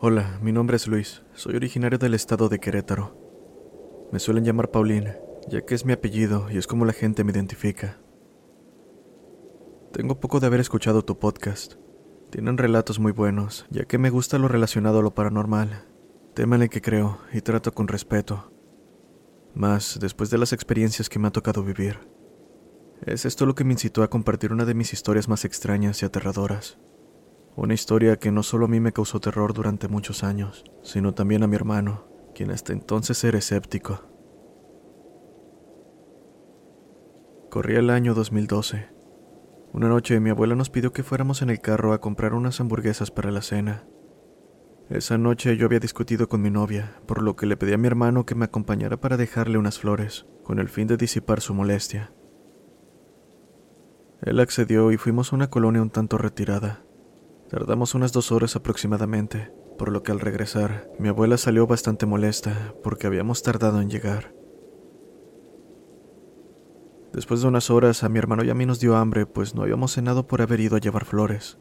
Hola, 0.02 0.38
mi 0.40 0.50
nombre 0.50 0.78
es 0.78 0.88
Luis. 0.88 1.21
Soy 1.35 1.57
originario 1.57 1.99
del 1.99 2.14
estado 2.14 2.49
de 2.49 2.59
Querétaro. 2.59 4.09
Me 4.11 4.19
suelen 4.19 4.47
llamar 4.47 4.71
Paulín, 4.71 5.11
ya 5.47 5.66
que 5.66 5.75
es 5.75 5.85
mi 5.85 5.92
apellido 5.92 6.50
y 6.50 6.57
es 6.57 6.66
como 6.66 6.87
la 6.87 6.95
gente 6.95 7.23
me 7.23 7.33
identifica. 7.33 8.00
Tengo 9.92 10.19
poco 10.19 10.40
de 10.40 10.47
haber 10.47 10.61
escuchado 10.61 11.04
tu 11.04 11.19
podcast. 11.19 11.75
Tienen 12.30 12.57
relatos 12.57 12.99
muy 12.99 13.12
buenos, 13.12 13.66
ya 13.69 13.85
que 13.85 13.99
me 13.99 14.09
gusta 14.09 14.38
lo 14.38 14.49
relacionado 14.49 15.00
a 15.00 15.02
lo 15.02 15.14
paranormal, 15.14 15.85
tema 16.33 16.57
en 16.57 16.62
el 16.62 16.71
que 16.71 16.80
creo 16.80 17.19
y 17.35 17.42
trato 17.42 17.75
con 17.75 17.87
respeto. 17.87 18.54
Más 19.52 19.99
después 20.00 20.30
de 20.30 20.38
las 20.38 20.54
experiencias 20.54 21.11
que 21.11 21.19
me 21.19 21.28
ha 21.28 21.30
tocado 21.30 21.62
vivir. 21.62 21.99
Es 23.04 23.26
esto 23.26 23.45
lo 23.45 23.54
que 23.54 23.64
me 23.64 23.75
incitó 23.75 24.02
a 24.02 24.09
compartir 24.09 24.50
una 24.50 24.64
de 24.64 24.73
mis 24.73 24.95
historias 24.95 25.28
más 25.28 25.45
extrañas 25.45 26.00
y 26.00 26.07
aterradoras. 26.07 26.78
Una 27.57 27.75
historia 27.75 28.16
que 28.16 28.30
no 28.30 28.42
solo 28.42 28.66
a 28.66 28.69
mí 28.69 28.80
me 28.80 28.92
causó 28.92 29.21
terror 29.21 29.52
durante 29.52 29.88
muchos 29.88 30.23
años, 30.23 30.64
sino 30.83 31.14
también 31.14 31.42
a 31.42 31.47
mi 31.47 31.57
hermano, 31.57 32.04
quien 32.35 32.52
hasta 32.52 32.73
entonces 32.73 33.23
era 33.25 33.38
escéptico. 33.38 34.02
Corría 37.50 37.80
el 37.80 37.90
año 37.90 38.14
2012. 38.14 38.88
Una 39.73 39.88
noche 39.88 40.21
mi 40.21 40.30
abuela 40.30 40.54
nos 40.54 40.71
pidió 40.71 40.92
que 40.92 41.02
fuéramos 41.02 41.42
en 41.42 41.50
el 41.50 41.61
carro 41.61 41.92
a 41.92 42.00
comprar 42.00 42.35
unas 42.35 42.61
hamburguesas 42.61 43.11
para 43.11 43.33
la 43.33 43.42
cena. 43.42 43.85
Esa 44.88 45.19
noche 45.19 45.57
yo 45.57 45.66
había 45.66 45.80
discutido 45.80 46.28
con 46.28 46.42
mi 46.42 46.50
novia, 46.50 47.00
por 47.07 47.23
lo 47.23 47.35
que 47.35 47.47
le 47.47 47.57
pedí 47.57 47.73
a 47.73 47.78
mi 47.78 47.88
hermano 47.88 48.26
que 48.26 48.37
me 48.37 48.45
acompañara 48.45 49.00
para 49.00 49.16
dejarle 49.16 49.59
unas 49.59 49.78
flores, 49.78 50.26
con 50.45 50.61
el 50.61 50.69
fin 50.69 50.87
de 50.87 50.97
disipar 50.97 51.40
su 51.40 51.54
molestia. 51.54 52.12
Él 54.23 54.38
accedió 54.38 54.92
y 54.92 54.97
fuimos 54.97 55.33
a 55.33 55.37
una 55.37 55.50
colonia 55.50 55.83
un 55.83 55.90
tanto 55.90 56.19
retirada, 56.19 56.85
Tardamos 57.50 57.97
unas 57.97 58.12
dos 58.12 58.30
horas 58.30 58.54
aproximadamente, 58.54 59.52
por 59.76 59.90
lo 59.90 60.04
que 60.04 60.12
al 60.12 60.21
regresar, 60.21 60.88
mi 61.00 61.09
abuela 61.09 61.37
salió 61.37 61.66
bastante 61.66 62.07
molesta 62.07 62.75
porque 62.85 63.09
habíamos 63.09 63.42
tardado 63.42 63.80
en 63.80 63.90
llegar. 63.90 64.33
Después 67.12 67.42
de 67.42 67.49
unas 67.49 67.69
horas, 67.71 68.04
a 68.04 68.09
mi 68.09 68.21
hermano 68.21 68.45
y 68.45 68.50
a 68.50 68.54
mí 68.54 68.66
nos 68.66 68.78
dio 68.78 68.97
hambre, 68.97 69.26
pues 69.26 69.57
no 69.57 69.62
habíamos 69.62 69.92
cenado 69.92 70.28
por 70.28 70.42
haber 70.42 70.61
ido 70.61 70.76
a 70.76 70.80
llevar 70.80 71.04
flores. 71.04 71.59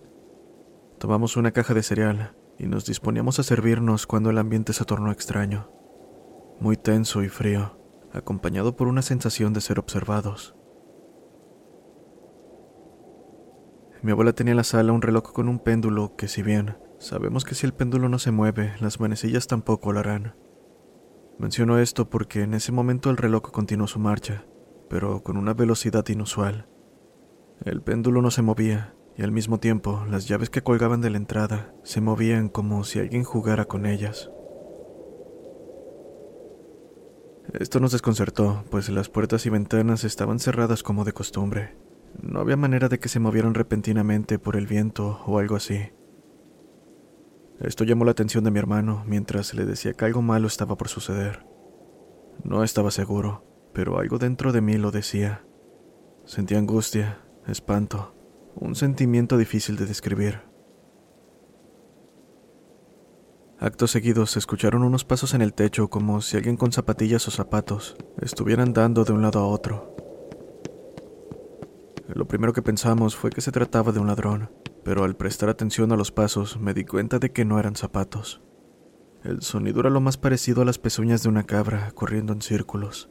Tomamos 1.00 1.38
una 1.38 1.54
caja 1.54 1.74
de 1.74 1.82
cereal 1.82 2.36
y 2.60 2.68
nos 2.68 2.86
disponíamos 2.86 3.40
a 3.40 3.44
servirnos 3.44 4.06
cuando 4.06 4.30
el 4.30 4.38
ambiente 4.38 4.74
se 4.74 4.86
tornó 4.86 5.12
extraño, 5.12 5.72
muy 6.60 6.78
tenso 6.78 7.24
y 7.24 7.30
frío, 7.30 7.80
acompañado 8.14 8.76
por 8.76 8.88
una 8.88 9.02
sensación 9.02 9.54
de 9.54 9.62
ser 9.62 9.80
observados. 9.80 10.59
Mi 14.02 14.12
abuela 14.12 14.32
tenía 14.32 14.52
en 14.52 14.58
la 14.58 14.64
sala 14.64 14.94
un 14.94 15.02
reloj 15.02 15.34
con 15.34 15.50
un 15.50 15.60
péndulo 15.60 16.16
que 16.16 16.30
si 16.30 16.42
bien 16.42 16.78
sabemos 17.00 17.44
que 17.44 17.56
si 17.56 17.66
el 17.66 17.74
péndulo 17.74 18.08
no 18.08 18.18
se 18.18 18.32
mueve, 18.32 18.74
las 18.80 19.00
manecillas 19.00 19.48
tampoco 19.48 19.92
lo 19.92 20.00
harán. 20.00 20.36
Menciono 21.38 21.80
esto 21.80 22.10
porque 22.10 22.44
en 22.44 22.54
ese 22.54 22.72
momento 22.72 23.10
el 23.10 23.18
reloj 23.18 23.52
continuó 23.52 23.88
su 23.88 24.00
marcha, 24.00 24.46
pero 24.90 25.22
con 25.24 25.38
una 25.38 25.54
velocidad 25.54 26.08
inusual. 26.08 26.68
El 27.66 27.82
péndulo 27.82 28.22
no 28.22 28.32
se 28.32 28.42
movía, 28.42 28.96
y 29.18 29.24
al 29.24 29.34
mismo 29.34 29.60
tiempo 29.60 30.06
las 30.10 30.28
llaves 30.30 30.50
que 30.50 30.64
colgaban 30.64 31.02
de 31.02 31.10
la 31.10 31.18
entrada 31.18 31.74
se 31.84 32.00
movían 32.00 32.48
como 32.48 32.86
si 32.86 33.00
alguien 33.00 33.24
jugara 33.26 33.66
con 33.66 33.86
ellas. 33.86 34.32
Esto 37.54 37.80
nos 37.80 37.92
desconcertó, 37.92 38.64
pues 38.70 38.90
las 38.90 39.10
puertas 39.10 39.46
y 39.46 39.50
ventanas 39.50 40.04
estaban 40.06 40.40
cerradas 40.40 40.84
como 40.84 41.04
de 41.04 41.14
costumbre. 41.14 41.89
No 42.22 42.40
había 42.40 42.58
manera 42.58 42.90
de 42.90 43.00
que 43.00 43.10
se 43.10 43.20
movieran 43.20 43.54
repentinamente 43.54 44.40
por 44.40 44.56
el 44.56 44.68
viento 44.68 45.22
o 45.26 45.40
algo 45.40 45.56
así. 45.56 45.92
Esto 47.60 47.84
llamó 47.84 48.06
la 48.06 48.12
atención 48.12 48.44
de 48.44 48.52
mi 48.52 48.60
hermano 48.60 49.04
mientras 49.06 49.54
le 49.54 49.66
decía 49.66 49.94
que 49.94 50.06
algo 50.06 50.22
malo 50.22 50.48
estaba 50.48 50.78
por 50.78 50.88
suceder. 50.88 51.46
No 52.44 52.64
estaba 52.64 52.90
seguro, 52.90 53.44
pero 53.74 54.00
algo 54.00 54.18
dentro 54.18 54.52
de 54.52 54.62
mí 54.62 54.78
lo 54.78 54.92
decía. 54.92 55.46
Sentía 56.26 56.58
angustia, 56.58 57.26
espanto, 57.48 58.16
un 58.56 58.76
sentimiento 58.76 59.38
difícil 59.38 59.76
de 59.76 59.86
describir. 59.86 60.42
Actos 63.60 63.92
seguidos 63.92 64.32
se 64.32 64.40
escucharon 64.40 64.84
unos 64.84 65.04
pasos 65.04 65.34
en 65.34 65.42
el 65.42 65.54
techo 65.54 65.90
como 65.90 66.22
si 66.22 66.38
alguien 66.38 66.56
con 66.56 66.72
zapatillas 66.72 67.28
o 67.28 67.32
zapatos 67.32 67.98
estuviera 68.22 68.64
andando 68.64 69.04
de 69.04 69.12
un 69.12 69.22
lado 69.22 69.40
a 69.40 69.48
otro. 69.48 69.99
Lo 72.20 72.28
primero 72.28 72.52
que 72.52 72.62
pensamos 72.62 73.16
fue 73.16 73.30
que 73.30 73.40
se 73.40 73.54
trataba 73.54 73.94
de 73.94 74.00
un 74.02 74.08
ladrón, 74.08 74.52
pero 74.84 75.06
al 75.06 75.16
prestar 75.16 75.48
atención 75.48 75.94
a 75.94 75.96
los 75.96 76.12
pasos 76.12 76.60
me 76.60 76.74
di 76.74 76.84
cuenta 76.84 77.18
de 77.18 77.32
que 77.32 77.46
no 77.46 77.58
eran 77.62 77.78
zapatos. 77.78 78.42
El 79.24 79.42
sonido 79.42 79.80
era 79.80 79.90
lo 79.90 80.02
más 80.02 80.18
parecido 80.18 80.62
a 80.62 80.66
las 80.66 80.80
pezuñas 80.80 81.24
de 81.24 81.30
una 81.30 81.46
cabra 81.46 81.92
corriendo 81.92 82.34
en 82.34 82.42
círculos. 82.42 83.10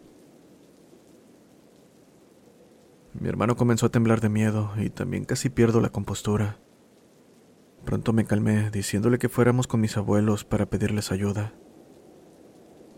Mi 3.15 3.31
hermano 3.31 3.57
comenzó 3.57 3.87
a 3.87 3.88
temblar 3.88 4.21
de 4.21 4.29
miedo 4.29 4.73
y 4.77 4.91
también 4.91 5.25
casi 5.25 5.49
pierdo 5.49 5.81
la 5.81 5.88
compostura. 5.88 6.61
Pronto 7.87 8.12
me 8.12 8.27
calmé 8.27 8.71
diciéndole 8.71 9.17
que 9.17 9.31
fuéramos 9.31 9.67
con 9.67 9.81
mis 9.81 9.97
abuelos 9.97 10.45
para 10.45 10.69
pedirles 10.69 11.12
ayuda. 11.12 11.55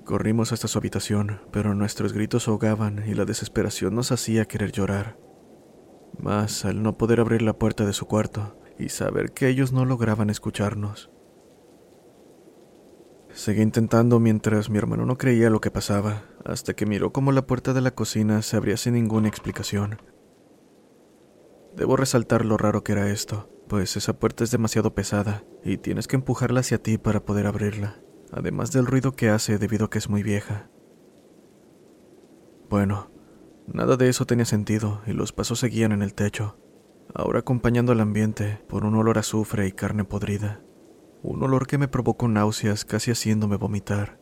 Corrimos 0.05 0.53
hasta 0.53 0.67
su 0.67 0.77
habitación, 0.77 1.43
pero 1.53 1.77
nuestros 1.77 2.13
gritos 2.13 2.49
ahogaban 2.49 3.05
y 3.07 3.15
la 3.15 3.27
desesperación 3.27 3.95
nos 3.95 4.11
hacía 4.11 4.47
querer 4.47 4.73
llorar. 4.73 5.30
Más 6.19 6.65
al 6.65 6.83
no 6.83 6.99
poder 6.99 7.21
abrir 7.21 7.43
la 7.43 7.59
puerta 7.59 7.87
de 7.87 7.93
su 7.93 8.07
cuarto 8.07 8.57
y 8.79 8.89
saber 8.89 9.33
que 9.33 9.49
ellos 9.49 9.73
no 9.73 9.85
lograban 9.85 10.31
escucharnos. 10.31 11.11
Seguí 13.33 13.63
intentando 13.63 14.19
mientras 14.19 14.71
mi 14.71 14.79
hermano 14.79 15.07
no 15.07 15.17
creía 15.17 15.51
lo 15.51 15.61
que 15.61 15.71
pasaba, 15.71 16.25
hasta 16.45 16.75
que 16.75 16.87
miró 16.87 17.13
como 17.13 17.31
la 17.33 17.47
puerta 17.47 17.73
de 17.73 17.81
la 17.81 17.95
cocina 17.95 18.43
se 18.43 18.57
abría 18.57 18.77
sin 18.77 18.95
ninguna 18.95 19.29
explicación. 19.29 20.03
Debo 21.77 21.97
resaltar 21.97 22.45
lo 22.45 22.57
raro 22.57 22.83
que 22.83 22.93
era 22.93 23.11
esto, 23.11 23.49
pues 23.69 23.97
esa 23.97 24.19
puerta 24.19 24.43
es 24.43 24.51
demasiado 24.51 24.95
pesada 24.95 25.45
y 25.65 25.77
tienes 25.77 26.09
que 26.09 26.17
empujarla 26.17 26.61
hacia 26.61 26.83
ti 26.83 26.99
para 26.99 27.25
poder 27.25 27.47
abrirla, 27.47 28.01
además 28.33 28.73
del 28.73 28.87
ruido 28.87 29.13
que 29.13 29.29
hace 29.29 29.59
debido 29.59 29.87
a 29.87 29.91
que 29.91 29.99
es 29.99 30.09
muy 30.09 30.25
vieja. 30.25 30.69
Bueno, 32.69 33.11
nada 33.73 33.97
de 33.97 34.09
eso 34.09 34.27
tenía 34.27 34.45
sentido 34.45 35.03
y 35.07 35.13
los 35.13 35.33
pasos 35.33 35.59
seguían 35.59 35.93
en 35.93 36.03
el 36.03 36.15
techo, 36.15 36.59
ahora 37.15 37.41
acompañando 37.41 37.93
al 37.93 38.01
ambiente 38.01 38.63
por 38.69 38.85
un 38.85 38.95
olor 38.95 39.17
a 39.17 39.21
azufre 39.21 39.67
y 39.67 39.73
carne 39.73 40.05
podrida 40.05 40.61
un 41.23 41.43
olor 41.43 41.67
que 41.67 41.79
me 41.79 41.89
provocó 41.89 42.29
náuseas 42.29 42.85
casi 42.85 43.11
haciéndome 43.11 43.57
vomitar. 43.57 44.19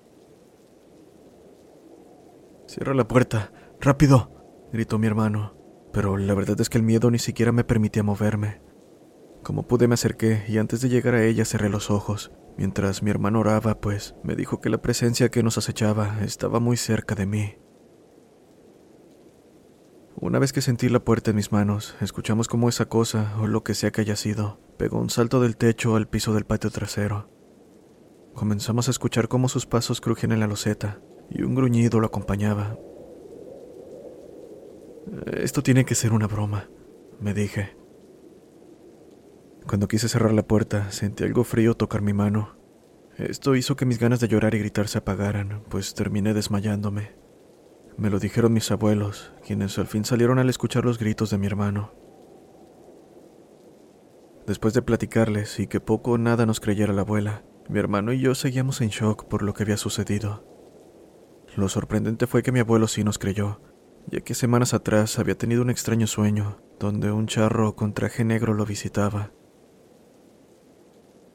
Cierra 2.67 2.95
la 2.95 3.09
puerta, 3.09 3.53
rápido, 3.81 4.69
gritó 4.73 4.99
mi 4.99 5.07
hermano, 5.07 5.57
pero 5.93 6.17
la 6.17 6.35
verdad 6.35 6.61
es 6.61 6.69
que 6.69 6.79
el 6.79 6.85
miedo 6.85 7.11
ni 7.11 7.19
siquiera 7.19 7.53
me 7.53 7.65
permitía 7.65 8.03
moverme. 8.03 8.61
Como 9.43 9.67
pude 9.67 9.89
me 9.89 9.95
acerqué 9.95 10.45
y 10.49 10.59
antes 10.59 10.81
de 10.81 10.89
llegar 10.89 11.15
a 11.15 11.25
ella 11.25 11.45
cerré 11.45 11.69
los 11.69 11.91
ojos, 11.91 12.33
mientras 12.59 13.03
mi 13.03 13.11
hermano 13.11 13.41
oraba, 13.41 13.81
pues 13.81 14.15
me 14.23 14.35
dijo 14.35 14.61
que 14.61 14.69
la 14.69 14.83
presencia 14.83 15.31
que 15.31 15.43
nos 15.43 15.57
acechaba 15.57 16.23
estaba 16.23 16.61
muy 16.61 16.77
cerca 16.77 17.15
de 17.15 17.27
mí. 17.27 17.55
Una 20.21 20.41
vez 20.41 20.53
que 20.53 20.61
sentí 20.61 20.89
la 20.89 20.99
puerta 20.99 21.31
en 21.31 21.37
mis 21.37 21.53
manos, 21.53 21.95
escuchamos 22.01 22.49
cómo 22.49 22.69
esa 22.69 22.87
cosa, 22.87 23.37
o 23.41 23.47
lo 23.47 23.63
que 23.63 23.75
sea 23.75 23.93
que 23.93 24.01
haya 24.01 24.17
sido, 24.17 24.59
pegó 24.77 24.99
un 24.99 25.11
salto 25.11 25.41
del 25.41 25.57
techo 25.57 25.95
al 25.95 26.09
piso 26.09 26.35
del 26.35 26.45
patio 26.45 26.71
trasero. 26.71 27.31
Comenzamos 28.35 28.89
a 28.89 28.91
escuchar 28.91 29.29
cómo 29.29 29.49
sus 29.49 29.67
pasos 29.67 30.01
crujían 30.01 30.33
en 30.33 30.41
la 30.41 30.49
loseta, 30.49 31.01
y 31.31 31.43
un 31.43 31.55
gruñido 31.55 32.01
lo 32.01 32.09
acompañaba. 32.09 32.77
Esto 35.35 35.63
tiene 35.63 35.85
que 35.85 35.95
ser 35.95 36.13
una 36.13 36.27
broma, 36.27 36.69
me 37.21 37.33
dije. 37.33 37.77
Cuando 39.69 39.87
quise 39.87 40.09
cerrar 40.09 40.33
la 40.33 40.49
puerta, 40.49 40.91
sentí 40.91 41.23
algo 41.23 41.45
frío 41.45 41.77
tocar 41.77 42.03
mi 42.03 42.13
mano. 42.13 42.57
Esto 43.19 43.55
hizo 43.55 43.77
que 43.77 43.87
mis 43.87 44.01
ganas 44.01 44.19
de 44.19 44.27
llorar 44.27 44.57
y 44.57 44.59
gritar 44.59 44.89
se 44.89 44.99
apagaran, 44.99 45.63
pues 45.69 45.95
terminé 45.95 46.35
desmayándome. 46.35 47.18
Me 47.99 48.11
lo 48.11 48.21
dijeron 48.21 48.53
mis 48.53 48.71
abuelos, 48.71 49.33
quienes 49.45 49.77
al 49.77 49.89
fin 49.89 50.05
salieron 50.05 50.39
al 50.39 50.49
escuchar 50.49 50.85
los 50.85 51.01
gritos 51.01 51.31
de 51.31 51.39
mi 51.39 51.49
hermano. 51.49 51.93
Después 54.47 54.73
de 54.73 54.83
platicarles 54.83 55.59
y 55.59 55.67
que 55.67 55.81
poco 55.81 56.13
o 56.13 56.19
nada 56.19 56.47
nos 56.47 56.61
creyera 56.61 56.93
la 56.93 57.03
abuela, 57.03 57.43
mi 57.69 57.81
hermano 57.81 58.13
y 58.13 58.21
yo 58.21 58.37
seguíamos 58.37 58.81
en 58.83 58.91
shock 58.91 59.25
por 59.25 59.43
lo 59.43 59.53
que 59.53 59.65
había 59.65 59.77
sucedido. 59.77 60.45
Lo 61.57 61.69
sorprendente 61.69 62.29
fue 62.29 62.45
que 62.45 62.53
mi 62.53 62.61
abuelo 62.61 62.87
sí 62.87 63.03
nos 63.03 63.19
creyó, 63.19 63.61
ya 64.07 64.21
que 64.21 64.35
semanas 64.35 64.75
atrás 64.75 65.19
había 65.19 65.37
tenido 65.37 65.61
un 65.61 65.71
extraño 65.71 66.07
sueño, 66.07 66.63
donde 66.79 67.11
un 67.11 67.27
charro 67.27 67.75
con 67.75 67.95
traje 67.95 68.25
negro 68.25 68.55
lo 68.55 68.65
visitaba. 68.65 69.33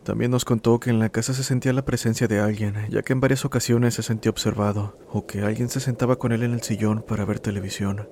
También 0.04 0.32
nos 0.32 0.44
contó 0.44 0.80
que 0.82 0.90
en 0.90 1.00
la 1.00 1.10
casa 1.10 1.34
se 1.34 1.44
sentía 1.44 1.72
la 1.72 1.86
presencia 1.86 2.28
de 2.28 2.40
alguien, 2.40 2.76
ya 2.90 3.04
que 3.04 3.14
en 3.14 3.22
varias 3.22 3.46
ocasiones 3.46 3.94
se 3.94 4.04
sentía 4.04 4.32
observado, 4.32 4.98
o 5.10 5.26
que 5.26 5.42
alguien 5.42 5.70
se 5.70 5.80
sentaba 5.80 6.18
con 6.18 6.34
él 6.34 6.44
en 6.44 6.52
el 6.52 6.62
sillón 6.62 7.04
para 7.08 7.24
ver 7.24 7.40
televisión. 7.40 8.10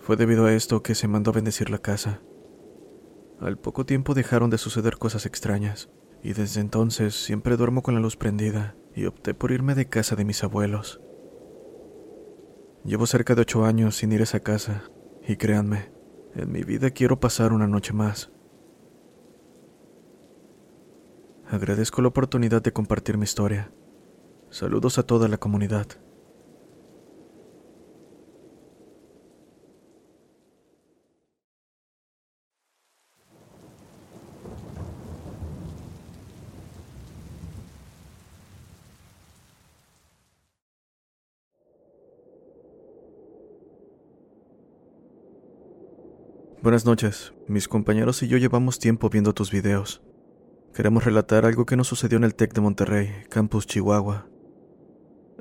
Fue 0.00 0.16
debido 0.16 0.46
a 0.46 0.52
esto 0.52 0.82
que 0.82 0.96
se 0.96 1.06
mandó 1.06 1.30
a 1.30 1.34
bendecir 1.34 1.70
la 1.70 1.78
casa. 1.78 2.22
Al 3.40 3.56
poco 3.56 3.86
tiempo 3.86 4.14
dejaron 4.14 4.50
de 4.50 4.58
suceder 4.58 4.98
cosas 4.98 5.26
extrañas, 5.26 5.90
y 6.24 6.32
desde 6.32 6.60
entonces 6.60 7.14
siempre 7.14 7.56
duermo 7.56 7.82
con 7.82 7.94
la 7.94 8.00
luz 8.00 8.16
prendida, 8.16 8.74
y 8.96 9.06
opté 9.06 9.32
por 9.32 9.52
irme 9.52 9.76
de 9.76 9.88
casa 9.88 10.16
de 10.16 10.24
mis 10.24 10.42
abuelos. 10.42 11.00
Llevo 12.84 13.06
cerca 13.06 13.36
de 13.36 13.42
ocho 13.42 13.64
años 13.64 13.96
sin 13.96 14.10
ir 14.10 14.20
a 14.20 14.24
esa 14.24 14.40
casa, 14.40 14.90
y 15.26 15.36
créanme, 15.36 15.92
en 16.34 16.50
mi 16.50 16.64
vida 16.64 16.90
quiero 16.90 17.20
pasar 17.20 17.52
una 17.52 17.68
noche 17.68 17.92
más. 17.92 18.32
Agradezco 21.50 22.02
la 22.02 22.08
oportunidad 22.08 22.60
de 22.60 22.74
compartir 22.74 23.16
mi 23.16 23.24
historia. 23.24 23.72
Saludos 24.50 24.98
a 24.98 25.02
toda 25.02 25.28
la 25.28 25.38
comunidad. 25.38 25.86
Buenas 46.60 46.84
noches. 46.84 47.32
Mis 47.46 47.68
compañeros 47.68 48.22
y 48.22 48.28
yo 48.28 48.36
llevamos 48.36 48.78
tiempo 48.78 49.08
viendo 49.08 49.32
tus 49.32 49.50
videos. 49.50 50.02
Queremos 50.78 51.02
relatar 51.02 51.44
algo 51.44 51.66
que 51.66 51.76
nos 51.76 51.88
sucedió 51.88 52.18
en 52.18 52.22
el 52.22 52.36
TEC 52.36 52.54
de 52.54 52.60
Monterrey, 52.60 53.10
Campus 53.30 53.66
Chihuahua. 53.66 54.28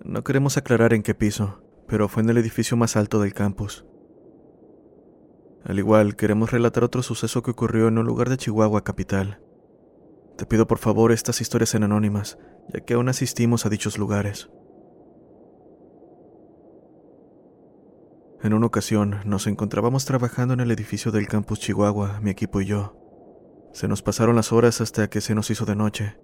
No 0.04 0.24
queremos 0.24 0.58
aclarar 0.58 0.96
en 0.96 1.04
qué 1.04 1.14
piso, 1.14 1.62
pero 1.88 2.08
fue 2.08 2.24
en 2.24 2.32
el 2.32 2.40
edificio 2.40 2.76
más 2.76 2.96
alto 2.96 3.22
del 3.22 3.36
campus. 3.36 3.86
Al 5.64 5.78
igual, 5.78 6.16
queremos 6.16 6.50
relatar 6.50 6.84
otro 6.84 7.04
suceso 7.04 7.44
que 7.44 7.52
ocurrió 7.52 7.88
en 7.88 8.00
un 8.00 8.08
lugar 8.08 8.30
de 8.30 8.38
Chihuahua 8.38 8.84
capital. 8.84 9.40
Te 10.40 10.48
pido 10.48 10.66
por 10.66 10.80
favor 10.80 11.12
estas 11.12 11.40
historias 11.40 11.76
en 11.76 11.84
anónimas, 11.84 12.40
ya 12.74 12.80
que 12.80 12.96
aún 12.96 13.08
asistimos 13.08 13.68
a 13.68 13.70
dichos 13.70 14.00
lugares. 14.00 14.50
En 18.42 18.56
una 18.56 18.66
ocasión 18.66 19.18
nos 19.24 19.46
encontrábamos 19.46 20.04
trabajando 20.06 20.56
en 20.56 20.62
el 20.62 20.72
edificio 20.72 21.12
del 21.12 21.28
campus 21.28 21.60
Chihuahua, 21.60 22.22
mi 22.22 22.32
equipo 22.32 22.60
y 22.60 22.66
yo. 22.66 23.07
Se 23.72 23.88
nos 23.88 24.02
pasaron 24.02 24.36
las 24.36 24.52
horas 24.52 24.82
hasta 24.82 25.10
que 25.10 25.22
se 25.22 25.36
nos 25.36 25.50
hizo 25.52 25.66
de 25.66 25.76
noche. 25.76 26.18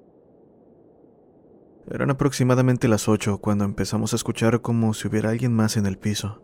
Eran 1.89 2.10
aproximadamente 2.10 2.88
las 2.88 3.08
ocho 3.08 3.39
cuando 3.39 3.65
empezamos 3.65 4.13
a 4.13 4.15
escuchar 4.15 4.62
como 4.62 4.93
si 4.93 5.08
hubiera 5.08 5.29
alguien 5.29 5.53
más 5.53 5.77
en 5.77 5.86
el 5.86 5.97
piso. 5.97 6.41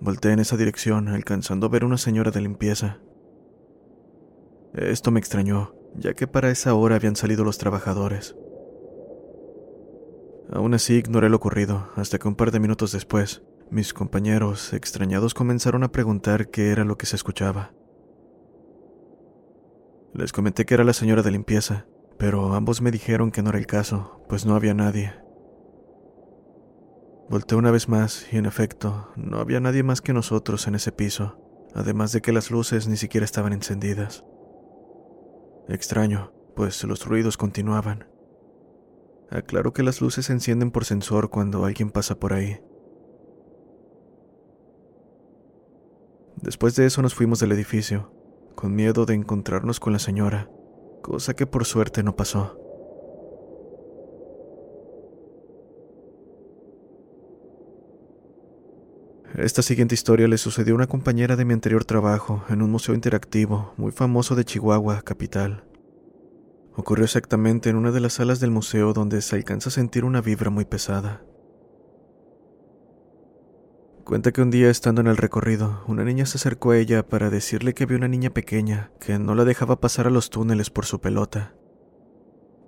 Volté 0.00 0.32
en 0.32 0.40
esa 0.40 0.56
dirección, 0.56 1.08
alcanzando 1.08 1.66
a 1.66 1.70
ver 1.70 1.84
una 1.84 1.96
señora 1.96 2.32
de 2.32 2.40
limpieza. 2.40 2.98
Esto 4.74 5.10
me 5.12 5.20
extrañó, 5.20 5.76
ya 5.94 6.14
que 6.14 6.26
para 6.26 6.50
esa 6.50 6.74
hora 6.74 6.96
habían 6.96 7.14
salido 7.14 7.44
los 7.44 7.58
trabajadores. 7.58 8.34
Aún 10.52 10.74
así 10.74 10.94
ignoré 10.94 11.28
lo 11.28 11.36
ocurrido, 11.36 11.88
hasta 11.94 12.18
que 12.18 12.26
un 12.26 12.34
par 12.34 12.50
de 12.50 12.58
minutos 12.58 12.92
después, 12.92 13.42
mis 13.70 13.94
compañeros, 13.94 14.72
extrañados, 14.72 15.34
comenzaron 15.34 15.84
a 15.84 15.92
preguntar 15.92 16.50
qué 16.50 16.70
era 16.70 16.84
lo 16.84 16.98
que 16.98 17.06
se 17.06 17.16
escuchaba. 17.16 17.72
Les 20.14 20.32
comenté 20.32 20.66
que 20.66 20.74
era 20.74 20.84
la 20.84 20.92
señora 20.92 21.22
de 21.22 21.30
limpieza, 21.30 21.86
pero 22.18 22.52
ambos 22.54 22.82
me 22.82 22.90
dijeron 22.90 23.30
que 23.30 23.42
no 23.42 23.48
era 23.48 23.58
el 23.58 23.66
caso, 23.66 24.22
pues 24.28 24.44
no 24.44 24.54
había 24.54 24.74
nadie. 24.74 25.14
Volté 27.30 27.54
una 27.54 27.70
vez 27.70 27.88
más 27.88 28.26
y 28.30 28.36
en 28.36 28.44
efecto, 28.44 29.08
no 29.16 29.38
había 29.38 29.58
nadie 29.60 29.82
más 29.82 30.02
que 30.02 30.12
nosotros 30.12 30.66
en 30.66 30.74
ese 30.74 30.92
piso, 30.92 31.38
además 31.74 32.12
de 32.12 32.20
que 32.20 32.32
las 32.32 32.50
luces 32.50 32.88
ni 32.88 32.98
siquiera 32.98 33.24
estaban 33.24 33.54
encendidas. 33.54 34.22
Extraño, 35.68 36.32
pues 36.54 36.84
los 36.84 37.06
ruidos 37.06 37.38
continuaban. 37.38 38.06
Aclaro 39.30 39.72
que 39.72 39.82
las 39.82 40.02
luces 40.02 40.26
se 40.26 40.34
encienden 40.34 40.70
por 40.70 40.84
sensor 40.84 41.30
cuando 41.30 41.64
alguien 41.64 41.90
pasa 41.90 42.20
por 42.20 42.34
ahí. 42.34 42.60
Después 46.36 46.76
de 46.76 46.84
eso 46.84 47.00
nos 47.00 47.14
fuimos 47.14 47.40
del 47.40 47.52
edificio, 47.52 48.12
con 48.54 48.74
miedo 48.74 49.06
de 49.06 49.14
encontrarnos 49.14 49.80
con 49.80 49.92
la 49.92 49.98
señora, 49.98 50.50
cosa 51.02 51.34
que 51.34 51.46
por 51.46 51.64
suerte 51.64 52.02
no 52.02 52.16
pasó. 52.16 52.58
Esta 59.34 59.62
siguiente 59.62 59.94
historia 59.94 60.28
le 60.28 60.36
sucedió 60.36 60.74
a 60.74 60.76
una 60.76 60.86
compañera 60.86 61.36
de 61.36 61.46
mi 61.46 61.54
anterior 61.54 61.86
trabajo 61.86 62.44
en 62.50 62.60
un 62.60 62.70
museo 62.70 62.94
interactivo 62.94 63.72
muy 63.78 63.90
famoso 63.90 64.34
de 64.34 64.44
Chihuahua, 64.44 65.00
capital. 65.00 65.64
Ocurrió 66.74 67.04
exactamente 67.04 67.70
en 67.70 67.76
una 67.76 67.92
de 67.92 68.00
las 68.00 68.14
salas 68.14 68.40
del 68.40 68.50
museo 68.50 68.92
donde 68.92 69.22
se 69.22 69.36
alcanza 69.36 69.70
a 69.70 69.72
sentir 69.72 70.04
una 70.04 70.20
vibra 70.20 70.50
muy 70.50 70.66
pesada. 70.66 71.22
Cuenta 74.04 74.32
que 74.32 74.42
un 74.42 74.50
día 74.50 74.68
estando 74.68 75.00
en 75.00 75.06
el 75.06 75.16
recorrido, 75.16 75.84
una 75.86 76.04
niña 76.04 76.26
se 76.26 76.36
acercó 76.36 76.72
a 76.72 76.78
ella 76.78 77.06
para 77.06 77.30
decirle 77.30 77.72
que 77.72 77.84
había 77.84 77.96
una 77.96 78.08
niña 78.08 78.30
pequeña 78.30 78.90
que 78.98 79.18
no 79.18 79.36
la 79.36 79.44
dejaba 79.44 79.80
pasar 79.80 80.08
a 80.08 80.10
los 80.10 80.28
túneles 80.28 80.70
por 80.70 80.86
su 80.86 81.00
pelota. 81.00 81.54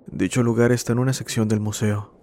Dicho 0.07 0.43
lugar 0.43 0.71
está 0.71 0.93
en 0.93 0.99
una 0.99 1.11
sección 1.11 1.49
del 1.49 1.59
museo. 1.59 2.13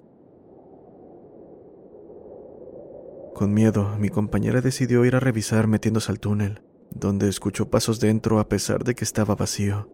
Con 3.35 3.53
miedo, 3.53 3.97
mi 3.99 4.09
compañera 4.09 4.63
decidió 4.63 5.05
ir 5.05 5.15
a 5.15 5.21
revisar 5.21 5.67
metiéndose 5.67 6.11
al 6.11 6.19
túnel, 6.19 6.63
donde 6.91 7.29
escuchó 7.29 7.69
pasos 7.69 8.01
dentro 8.01 8.39
a 8.39 8.49
pesar 8.49 8.83
de 8.83 8.95
que 8.95 9.05
estaba 9.05 9.35
vacío. 9.35 9.91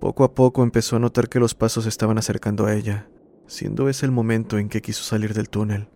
Poco 0.00 0.22
a 0.24 0.34
poco 0.34 0.62
empezó 0.62 0.96
a 0.96 1.00
notar 1.00 1.28
que 1.30 1.40
los 1.40 1.54
pasos 1.54 1.86
estaban 1.86 2.18
acercando 2.18 2.66
a 2.66 2.74
ella, 2.74 3.08
siendo 3.46 3.88
ese 3.88 4.04
el 4.04 4.12
momento 4.12 4.58
en 4.58 4.68
que 4.68 4.82
quiso 4.82 5.02
salir 5.02 5.34
del 5.34 5.48
túnel, 5.48 5.88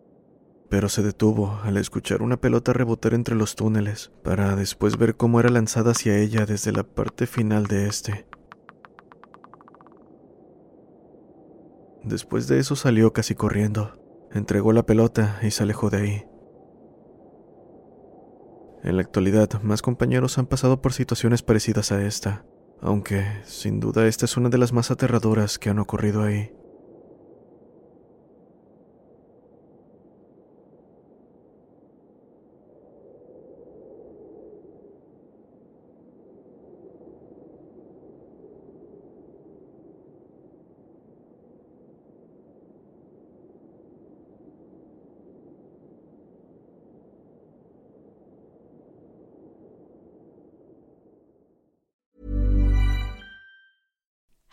pero 0.72 0.88
se 0.88 1.02
detuvo 1.02 1.60
al 1.64 1.76
escuchar 1.76 2.22
una 2.22 2.38
pelota 2.38 2.72
rebotar 2.72 3.12
entre 3.12 3.34
los 3.34 3.56
túneles, 3.56 4.10
para 4.24 4.56
después 4.56 4.96
ver 4.96 5.16
cómo 5.16 5.38
era 5.38 5.50
lanzada 5.50 5.90
hacia 5.90 6.16
ella 6.16 6.46
desde 6.46 6.72
la 6.72 6.82
parte 6.82 7.26
final 7.26 7.66
de 7.66 7.88
este. 7.88 8.26
Después 12.02 12.48
de 12.48 12.58
eso 12.58 12.74
salió 12.74 13.12
casi 13.12 13.34
corriendo, 13.34 14.00
entregó 14.32 14.72
la 14.72 14.86
pelota 14.86 15.40
y 15.42 15.50
se 15.50 15.62
alejó 15.62 15.90
de 15.90 15.98
ahí. 15.98 16.26
En 18.82 18.96
la 18.96 19.02
actualidad, 19.02 19.60
más 19.60 19.82
compañeros 19.82 20.38
han 20.38 20.46
pasado 20.46 20.80
por 20.80 20.94
situaciones 20.94 21.42
parecidas 21.42 21.92
a 21.92 22.02
esta, 22.02 22.46
aunque 22.80 23.26
sin 23.44 23.78
duda 23.78 24.06
esta 24.06 24.24
es 24.24 24.38
una 24.38 24.48
de 24.48 24.56
las 24.56 24.72
más 24.72 24.90
aterradoras 24.90 25.58
que 25.58 25.68
han 25.68 25.80
ocurrido 25.80 26.22
ahí. 26.22 26.50